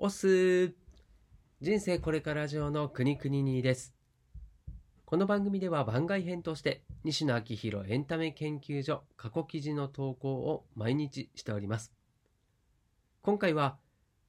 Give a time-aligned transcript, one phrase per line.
[0.00, 0.74] おす
[1.60, 3.96] 人生これから上の国国にです。
[5.04, 11.92] この番組では番外編として西野昭弘エンタメ研究所過去記事の投稿を毎日しております。
[13.22, 13.76] 今回は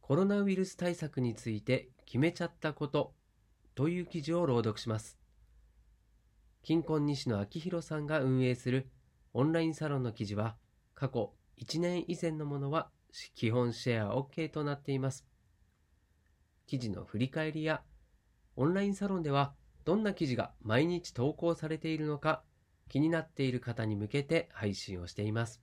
[0.00, 3.12] コロナウイルス対策について決めちゃったこと
[3.74, 5.18] という記事を朗読します。
[6.62, 8.88] 金婚西野昭弘さんが運営する
[9.34, 10.56] オンラインサロンの記事は
[10.94, 11.30] 過去
[11.60, 12.88] 1年以前のものは
[13.34, 15.27] 基本シェア OK となっています。
[16.68, 17.82] 記事の振り返りや
[18.54, 19.54] オンラインサロンでは
[19.84, 22.44] どんな記事が毎日投稿されているのか
[22.88, 25.62] 気になっている方に向けて配信をしています。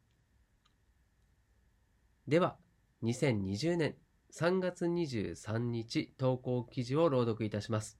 [2.27, 2.57] では、
[3.03, 3.95] 2020年
[4.33, 7.99] 3月23日投稿記事を朗読いたします。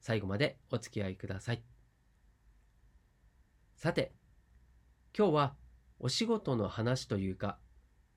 [0.00, 1.62] 最後までお付き合いください。
[3.76, 4.12] さて、
[5.16, 5.56] 今日は
[5.98, 7.58] お仕事の話というか、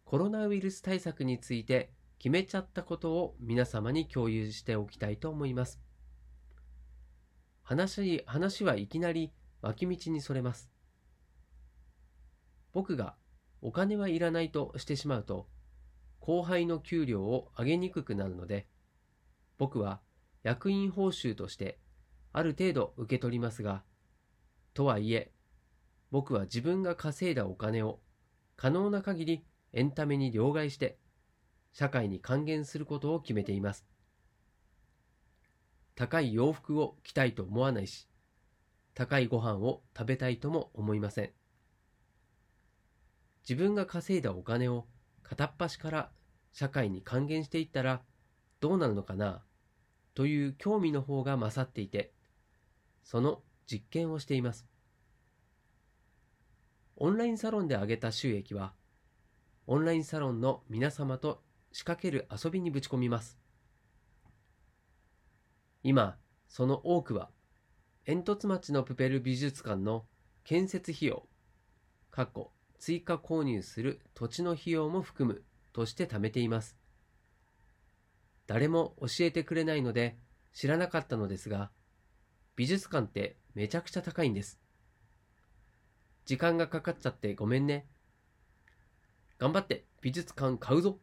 [0.05, 1.91] コロナウイルス対策について
[2.23, 5.81] 決めちゃったことを皆様に共有しておきたいと思います。
[7.63, 10.71] 話、話はいきなり脇道にそれます。
[12.71, 13.15] 僕が
[13.61, 15.49] お金はいらないとしてしまうと、
[16.21, 18.67] 後輩の給料を上げにくくなるので、
[19.57, 19.99] 僕は
[20.43, 21.77] 役員報酬として
[22.31, 23.83] ある程度受け取りますが、
[24.73, 25.33] とはいえ、
[26.09, 27.99] 僕は自分が稼いだお金を
[28.55, 31.02] 可能な限りエンタメに両替して
[31.73, 33.85] 社会に還元することを決めています。
[35.95, 38.07] 高い洋服を着たいと思わないし、
[38.93, 41.31] 高いご飯を食べたいとも思いません。
[43.47, 44.85] 自分が稼いだお金を
[45.23, 46.11] 片っ端から
[46.51, 48.01] 社会に還元していったら
[48.59, 49.43] どうなるのかな
[50.13, 52.13] という興味の方が勝っていて、
[53.03, 54.67] その実験をしています。
[56.95, 58.73] オンラインサロンで上げた収益は、
[59.65, 61.41] オンラインサロンの皆様と
[61.73, 63.37] 仕掛ける遊びにぶち込みます。
[65.81, 66.17] 今、
[66.47, 67.29] その多くは、
[68.05, 70.05] 煙突町のプペル美術館の
[70.43, 71.27] 建設費用、
[72.11, 75.43] 過去追加購入する土地の費用も含む
[75.73, 76.77] として貯めています。
[78.45, 80.17] 誰も教えてくれないので
[80.53, 81.71] 知らなかったのですが、
[82.55, 84.59] 美術館ってめちゃくちゃ高いんです。
[86.25, 87.87] 時間がかかっちゃってごめんね。
[89.39, 90.99] 頑張って美術館買うぞ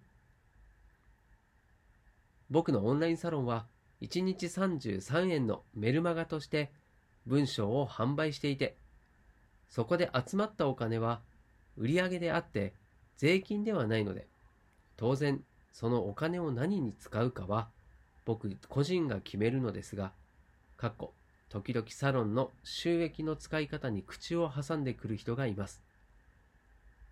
[2.51, 3.67] 僕のオンラインサロンは
[4.03, 6.71] 1日33円のメルマガとして
[7.27, 8.77] 文章を販売していて、
[9.69, 11.21] そこで集まったお金は
[11.77, 12.75] 売上であって
[13.17, 14.27] 税金ではないので、
[14.97, 15.41] 当然
[15.73, 17.69] そのお金を何に使うかは
[18.25, 20.13] 僕個人が決めるのですが、
[20.77, 21.13] かっこ
[21.51, 25.83] 時々サロンの収益の使い方に口を挟んでくる人がいます。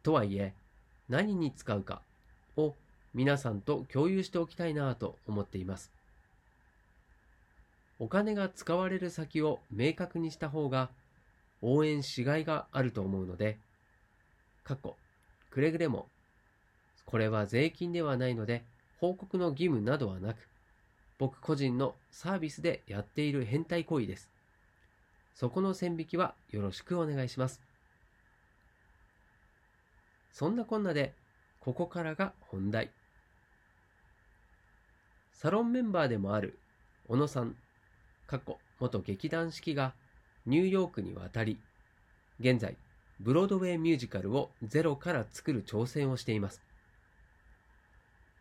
[0.03, 0.55] とはいえ、
[1.09, 2.03] 何に使うか
[3.15, 5.91] 皆さんと共有しておきたいなと思っています。
[7.99, 10.91] お金が使われる先を明確にした方が
[11.63, 13.59] 応援しがいがあると思うので、
[14.63, 14.97] かっこ
[15.51, 16.07] くれぐれも、
[17.07, 18.63] これは税金ではないので
[19.01, 20.49] 報告の義務などはなく、
[21.19, 24.31] 僕個人のサービスでやっている変態行為です。
[25.35, 27.61] そこの線引きはよろしくお願いします。
[30.33, 31.15] そんなこんなで、
[31.61, 32.91] ここからが本題。
[35.41, 36.59] サロンメンバーでもある
[37.07, 37.55] 小野さん、
[38.27, 39.95] 過去元劇団四季が
[40.47, 41.61] ニューヨークに渡り、
[42.41, 42.77] 現在、
[43.21, 46.61] ブロードウェイミュージカルをゼロから作る挑戦をしています。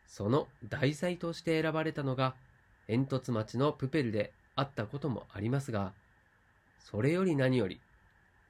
[0.07, 2.33] その題材として選ばれたのが、
[2.87, 5.93] 煙突町のプペルであったこともありますが、
[6.79, 7.79] それより何より、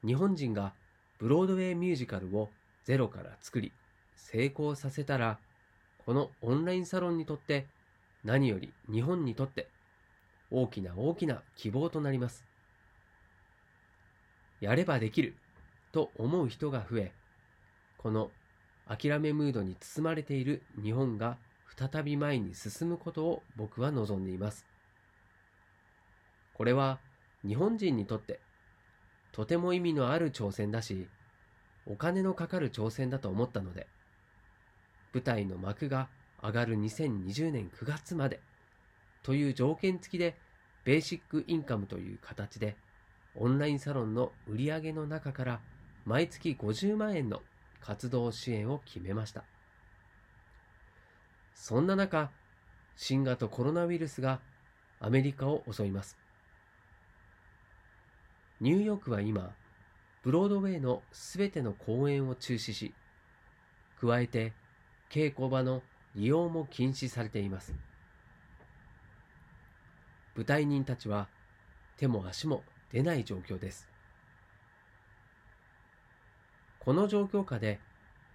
[0.06, 0.72] 日本人が
[1.18, 2.48] ブロードウェイミュージカルを
[2.84, 3.72] ゼロから作り、
[4.16, 5.38] 成功させたら、
[6.06, 7.66] このオンラインサロンにとって、
[8.24, 9.68] 何より日本にとって、
[10.50, 12.44] 大きな大きな希望となります。
[14.60, 15.36] やればできる
[15.92, 17.12] と思う人が増え、
[17.96, 18.30] この
[18.88, 21.36] 諦めムードに包まれている日本が
[21.76, 24.66] 再び前に進むことを僕は望んでいます。
[26.54, 26.98] これは
[27.46, 28.40] 日本人にとって
[29.32, 31.06] とても意味のある挑戦だし、
[31.86, 33.86] お金のかかる挑戦だと思ったので、
[35.14, 36.08] 舞台の幕が
[36.42, 38.40] 上がる2020年9月まで
[39.22, 40.36] という条件付きで
[40.84, 42.76] ベーシックインカムという形で
[43.34, 45.60] オンラインサロンの売り上げの中から
[46.04, 47.42] 毎月50万円の
[47.80, 49.44] 活動支援を決めました。
[51.54, 52.30] そんな中、
[52.96, 54.40] 新型コロナウイルスが
[55.00, 56.16] アメリカを襲います。
[58.60, 59.54] ニューヨークは今、
[60.22, 62.94] ブロードウェイのすべての公演を中止し、
[64.00, 64.52] 加えて
[65.10, 65.82] 稽古場の
[66.18, 67.72] 利用も禁止されています。
[70.34, 71.28] 舞台人たちは
[71.96, 73.88] 手も足も出ない状況です。
[76.80, 77.78] この状況下で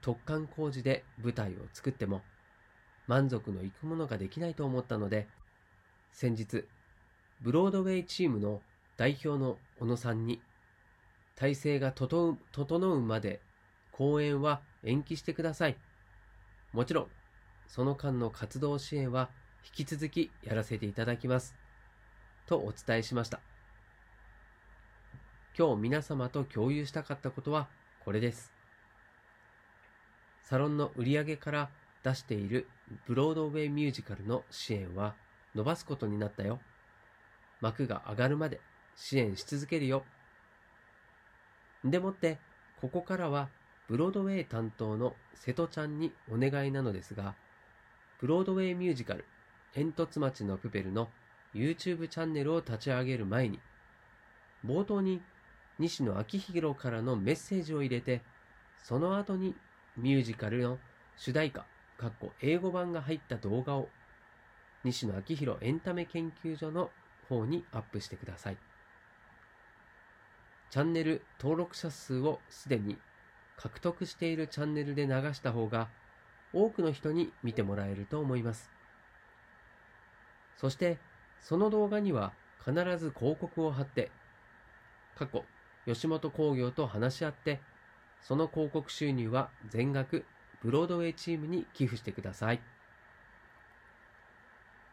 [0.02, 2.22] 突貫工事で舞台を作っても
[3.08, 5.28] 満足のいくものができないと思ったので
[6.14, 6.64] 先日
[7.42, 8.62] ブロードウェイチームの
[8.96, 10.42] 代表の小野さんに
[11.36, 12.38] 体制が整
[12.94, 13.42] うまで
[13.92, 15.76] 公演は延期してください。
[16.72, 17.08] もちろん
[17.74, 19.32] その間の活動支援は
[19.66, 21.56] 引き続きやらせていただきます。
[22.46, 23.40] とお伝えしました。
[25.58, 27.68] 今日皆様と共有したかったことは
[28.06, 28.54] これです。
[30.44, 31.70] サロンの売り上げから
[32.04, 32.68] 出している
[33.08, 35.16] ブロードウェイミュージカルの支援は
[35.56, 36.60] 伸ばすことになったよ。
[37.60, 38.62] 幕が上がるまで
[38.96, 40.04] 支援し続けるよ。
[41.84, 42.38] でもって、
[42.80, 43.50] ここからは
[43.90, 47.34] ブロードウェイ担当の瀬戸ちゃんにお願いなのですが、
[48.20, 49.26] ブロードウェイミュージカル、
[49.74, 51.10] 煙突町のプペルの
[51.54, 53.60] YouTube チャンネルを立ち上げる前に、
[54.66, 55.22] 冒頭に
[55.80, 58.22] 西野昭弘からのメッセージを入れて、
[58.82, 59.56] その後に
[59.98, 60.78] ミュージカルの
[61.18, 61.66] 主題歌、
[61.98, 63.90] かっこ英語版が入った動画を
[64.84, 66.90] 西野昭弘エンタメ研究所の
[67.30, 68.58] 方にアップしてください。
[70.70, 72.98] チャンネル登録者数をすでに
[73.58, 75.88] 獲得しているチャンネルで流した方が
[76.54, 78.72] 多くの人に見てもらえると思います。
[80.58, 80.98] そして
[81.42, 82.34] その動画には
[82.64, 84.12] 必ず広告を貼って
[85.18, 85.44] 過去
[85.86, 87.60] 吉本興業と話し合って、
[88.22, 90.24] その広告収入は全額
[90.62, 92.62] ブロードウェイチームに寄付してください。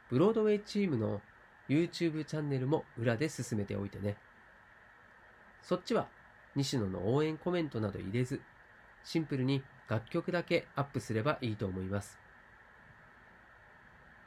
[0.09, 1.21] ブロードウェイチームの
[1.69, 4.17] YouTube チャンネルも裏で進めておいてね。
[5.63, 6.09] そっちは
[6.57, 8.41] 西野の応援コメントなど入れず、
[9.05, 12.17] シンプルに楽曲だけアップすればいいと思います。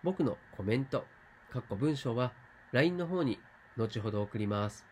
[0.04, 1.06] 僕のコメント、
[1.54, 2.34] かっこ文章は
[2.74, 3.40] LINE の方に
[3.78, 4.86] 後ほど送ります。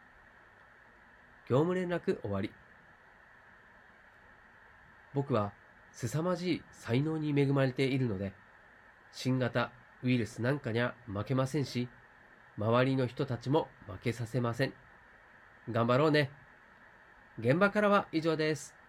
[1.50, 2.52] 業務連絡終わり。
[5.14, 5.52] 僕は
[5.92, 8.32] 凄まじい才能に恵まれているので、
[9.12, 11.90] 新型ウイルスなんかには負けませんし、
[12.58, 14.74] 周りの人たちも負けさせません。
[15.70, 16.32] 頑張ろうね。
[17.40, 18.81] 現場からは以上です。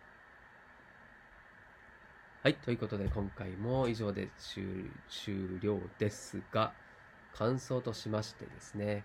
[2.43, 6.73] はい、ということで今回も以上で終了ですが、
[7.33, 9.05] 感想としましてですね、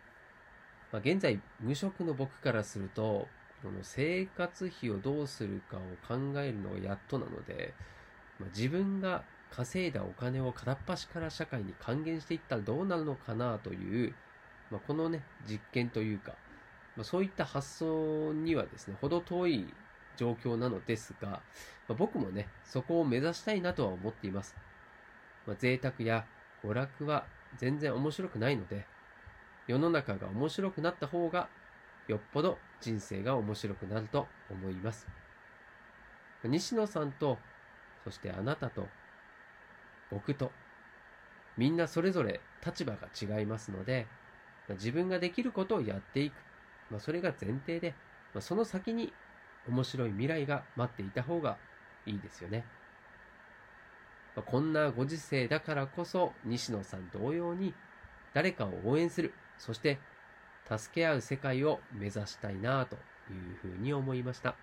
[0.91, 3.27] まあ、現在無職の僕からすると、
[3.61, 7.75] この生活費をどうするかを考えるのがやっとなので、
[8.39, 14.15] まあ、自分が稼いだお金を片っ端から社会に還元していったらどうなるのかなという、
[14.71, 16.33] まあ、このね、実験というか、
[16.95, 19.73] まあ、そういった発想にはですね、ほど遠い
[20.17, 21.41] 状況なのですが、ま
[21.89, 24.55] あ、僕もね、そこを目指したいなとは思っています。
[25.45, 26.25] まあ、贅沢や
[26.63, 27.25] 娯楽は
[27.57, 28.85] 全然面白くないので、
[29.67, 31.47] 世の中が面白くなった方が
[32.07, 35.07] よっぽど人生が面白くなると思います。
[36.43, 37.37] 西野さんと、
[38.03, 38.87] そしてあなたと、
[40.11, 40.51] 僕と、
[41.57, 44.05] みんなそれぞれ立場が違いますので、
[44.69, 46.33] 自分ができることをやっていく。
[46.89, 47.93] まあ、それが前提で、
[48.33, 49.11] まあ、その先に
[49.69, 51.57] 面白い未来が待っていた方が
[52.05, 52.65] いいですよね。
[54.35, 57.73] ま、こんなご時世だからこそ、西野さん同様に
[58.33, 59.33] 誰かを応援する。
[59.57, 59.99] そして
[60.69, 64.55] 助け合う世界を目指したいなというふうに思いました。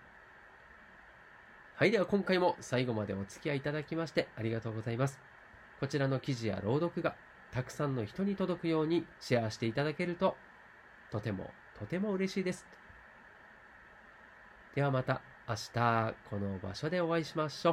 [1.76, 5.18] はい、では今回も最後までお付き合いいただきましてありがとうございます。
[5.80, 7.16] こちらの記事や朗読が
[7.50, 10.36] たくさんの人に届くようにシェアしていただけると
[11.10, 12.64] とてもとても嬉しいです。
[14.74, 17.72] ではまた明日この場所でお会いしましょ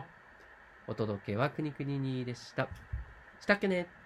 [0.88, 0.92] う。
[0.92, 2.68] お届けはくにくににでした。
[3.40, 4.01] したっけね